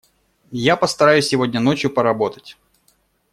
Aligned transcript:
Я 0.51 0.77
постараюсь 0.77 1.27
сегодня 1.27 1.59
ночью 1.59 1.91
поработать. 1.91 2.57